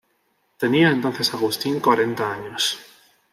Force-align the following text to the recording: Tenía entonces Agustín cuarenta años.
Tenía 0.57 0.89
entonces 0.89 1.31
Agustín 1.31 1.79
cuarenta 1.79 2.33
años. 2.33 2.79